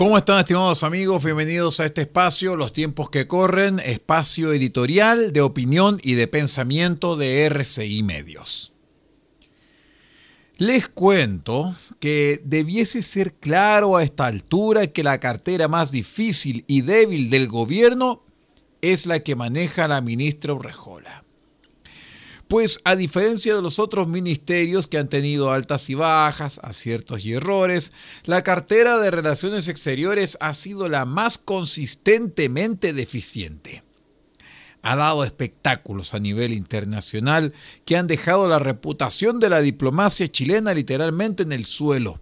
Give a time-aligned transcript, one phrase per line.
[0.00, 1.22] ¿Cómo están estimados amigos?
[1.22, 7.18] Bienvenidos a este espacio, Los tiempos que corren, espacio editorial de opinión y de pensamiento
[7.18, 8.72] de RCI Medios.
[10.56, 16.80] Les cuento que debiese ser claro a esta altura que la cartera más difícil y
[16.80, 18.22] débil del gobierno
[18.80, 21.24] es la que maneja la ministra Urrejola.
[22.50, 27.34] Pues a diferencia de los otros ministerios que han tenido altas y bajas, aciertos y
[27.34, 27.92] errores,
[28.24, 33.84] la cartera de Relaciones Exteriores ha sido la más consistentemente deficiente.
[34.82, 37.52] Ha dado espectáculos a nivel internacional
[37.84, 42.20] que han dejado la reputación de la diplomacia chilena literalmente en el suelo.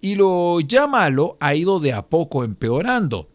[0.00, 3.28] Y lo ya malo ha ido de a poco empeorando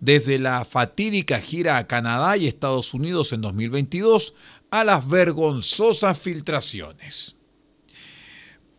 [0.00, 4.34] desde la fatídica gira a Canadá y Estados Unidos en 2022
[4.70, 7.36] a las vergonzosas filtraciones.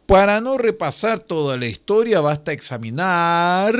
[0.05, 3.75] Para no repasar toda la historia, basta examinar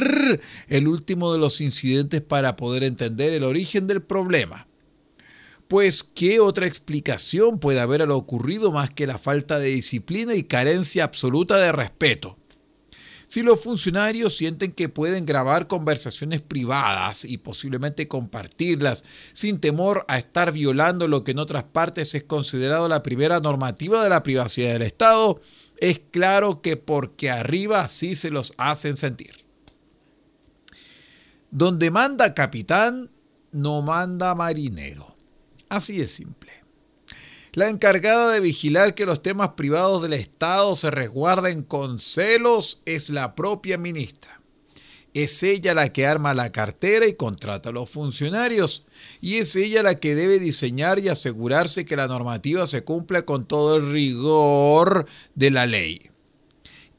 [0.67, 4.67] el último de los incidentes para poder entender el origen del problema.
[5.67, 10.33] Pues, ¿qué otra explicación puede haber a lo ocurrido más que la falta de disciplina
[10.33, 12.38] y carencia absoluta de respeto?
[13.29, 20.17] Si los funcionarios sienten que pueden grabar conversaciones privadas y posiblemente compartirlas sin temor a
[20.17, 24.73] estar violando lo que en otras partes es considerado la primera normativa de la privacidad
[24.73, 25.39] del Estado,
[25.77, 29.45] es claro que porque arriba sí se los hacen sentir.
[31.51, 33.11] Donde manda capitán,
[33.51, 35.15] no manda marinero.
[35.69, 36.51] Así es simple.
[37.53, 43.09] La encargada de vigilar que los temas privados del Estado se resguarden con celos es
[43.09, 44.39] la propia ministra.
[45.15, 48.85] Es ella la que arma la cartera y contrata a los funcionarios,
[49.19, 53.45] y es ella la que debe diseñar y asegurarse que la normativa se cumpla con
[53.45, 56.11] todo el rigor de la ley.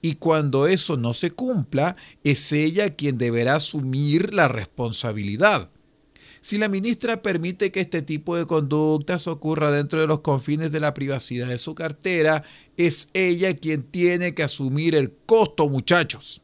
[0.03, 5.71] Y cuando eso no se cumpla, es ella quien deberá asumir la responsabilidad
[6.41, 10.81] si la ministra permite que este tipo de conductas ocurra dentro de los confines de
[10.81, 12.43] la privacidad de su cartera,
[12.77, 16.41] es ella quien tiene que asumir el costo, muchachos.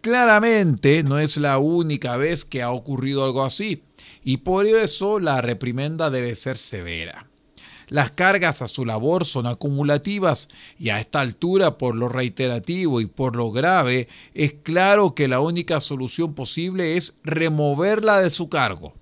[0.00, 3.82] Claramente no es la única vez que ha ocurrido algo así,
[4.22, 7.28] y por eso la reprimenda debe ser severa.
[7.88, 13.06] Las cargas a su labor son acumulativas y a esta altura, por lo reiterativo y
[13.06, 18.94] por lo grave, es claro que la única solución posible es removerla de su cargo.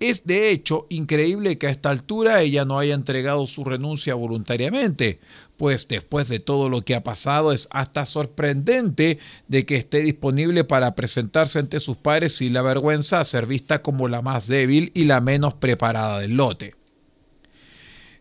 [0.00, 5.20] Es de hecho increíble que a esta altura ella no haya entregado su renuncia voluntariamente,
[5.58, 10.64] pues después de todo lo que ha pasado es hasta sorprendente de que esté disponible
[10.64, 14.90] para presentarse ante sus padres sin la vergüenza a ser vista como la más débil
[14.94, 16.79] y la menos preparada del lote.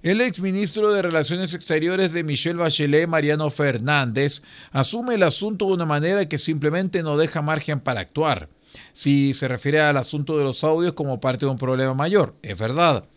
[0.01, 5.85] El exministro de Relaciones Exteriores de Michelle Bachelet, Mariano Fernández, asume el asunto de una
[5.85, 8.47] manera que simplemente no deja margen para actuar.
[8.93, 12.57] Si se refiere al asunto de los audios como parte de un problema mayor, es
[12.57, 13.09] verdad.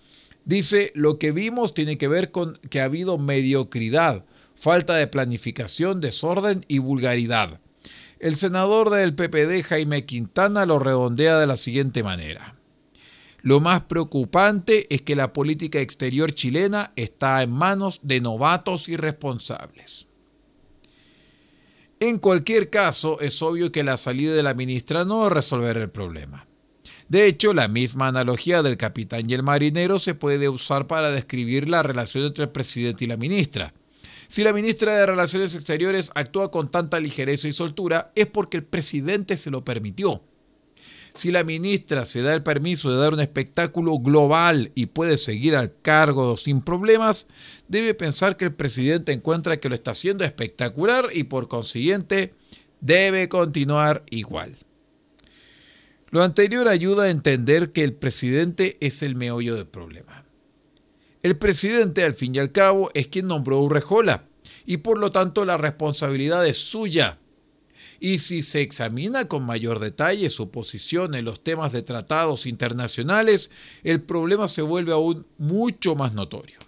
[0.44, 4.24] Dice, lo que vimos tiene que ver con que ha habido mediocridad,
[4.56, 7.60] falta de planificación, desorden y vulgaridad.
[8.18, 12.54] El senador del PPD, Jaime Quintana, lo redondea de la siguiente manera.
[13.42, 20.06] Lo más preocupante es que la política exterior chilena está en manos de novatos irresponsables.
[21.98, 26.46] En cualquier caso, es obvio que la salida de la ministra no resolverá el problema.
[27.08, 31.68] De hecho, la misma analogía del capitán y el marinero se puede usar para describir
[31.68, 33.74] la relación entre el presidente y la ministra.
[34.28, 38.64] Si la ministra de Relaciones Exteriores actúa con tanta ligereza y soltura, es porque el
[38.64, 40.22] presidente se lo permitió.
[41.14, 45.56] Si la ministra se da el permiso de dar un espectáculo global y puede seguir
[45.56, 47.26] al cargo sin problemas,
[47.68, 52.34] debe pensar que el presidente encuentra que lo está haciendo espectacular y por consiguiente
[52.80, 54.56] debe continuar igual.
[56.10, 60.24] Lo anterior ayuda a entender que el presidente es el meollo del problema.
[61.22, 64.24] El presidente, al fin y al cabo, es quien nombró a Urrejola
[64.66, 67.18] y por lo tanto la responsabilidad es suya
[68.02, 73.48] y si se examina con mayor detalle su posición en los temas de tratados internacionales,
[73.84, 76.58] el problema se vuelve aún mucho más notorio.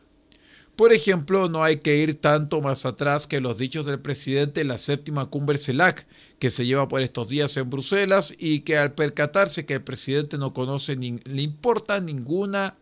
[0.76, 4.68] Por ejemplo, no hay que ir tanto más atrás que los dichos del presidente en
[4.68, 6.06] la séptima cumbre CELAC,
[6.38, 10.38] que se lleva por estos días en Bruselas y que al percatarse que el presidente
[10.38, 12.76] no conoce ni le importa ninguna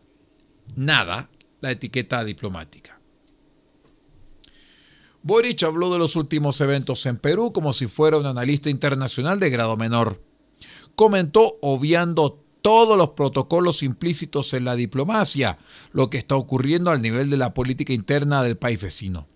[0.75, 1.27] nada
[1.59, 2.99] la etiqueta diplomática.
[5.23, 9.49] Boric habló de los últimos eventos en Perú como si fuera un analista internacional de
[9.49, 10.21] grado menor.
[10.95, 15.57] Comentó obviando todos los protocolos implícitos en la diplomacia,
[15.91, 19.27] lo que está ocurriendo al nivel de la política interna del país vecino.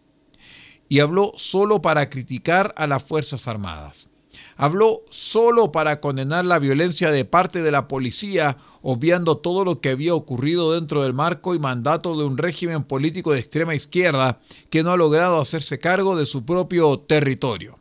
[0.89, 4.09] Y habló solo para criticar a las Fuerzas Armadas
[4.55, 9.89] habló solo para condenar la violencia de parte de la policía, obviando todo lo que
[9.89, 14.39] había ocurrido dentro del marco y mandato de un régimen político de extrema izquierda
[14.69, 17.79] que no ha logrado hacerse cargo de su propio territorio.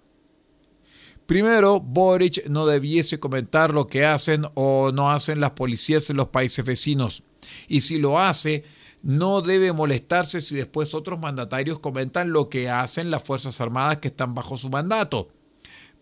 [1.27, 6.29] Primero, Boric no debiese comentar lo que hacen o no hacen las policías en los
[6.29, 7.25] países vecinos.
[7.67, 8.65] Y si lo hace,
[9.03, 14.09] no debe molestarse si después otros mandatarios comentan lo que hacen las Fuerzas Armadas que
[14.09, 15.29] están bajo su mandato.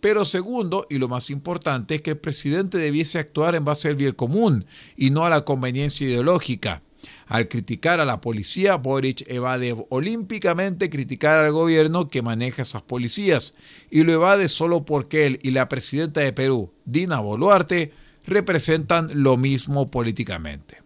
[0.05, 3.97] Pero segundo, y lo más importante, es que el presidente debiese actuar en base al
[3.97, 4.67] bien común
[4.99, 6.83] y no a la conveniencia ideológica.
[7.27, 13.55] Al criticar a la policía, Boric evade olímpicamente criticar al gobierno que maneja esas policías
[13.91, 17.95] y lo evade solo porque él y la presidenta de Perú, Dina Boluarte,
[18.27, 20.83] representan lo mismo políticamente.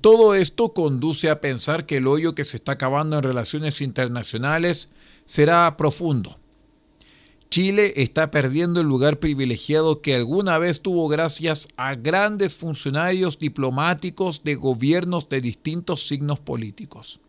[0.00, 4.88] Todo esto conduce a pensar que el hoyo que se está acabando en relaciones internacionales
[5.26, 6.40] será profundo
[7.50, 14.42] Chile está perdiendo el lugar privilegiado que alguna vez tuvo gracias a grandes funcionarios diplomáticos
[14.42, 17.20] de gobiernos de distintos signos políticos.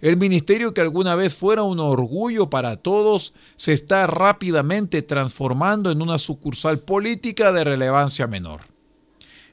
[0.00, 6.02] El ministerio que alguna vez fuera un orgullo para todos se está rápidamente transformando en
[6.02, 8.60] una sucursal política de relevancia menor.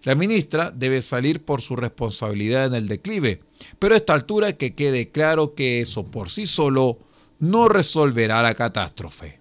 [0.03, 3.39] La ministra debe salir por su responsabilidad en el declive,
[3.79, 6.97] pero a esta altura que quede claro que eso por sí solo
[7.39, 9.40] no resolverá la catástrofe.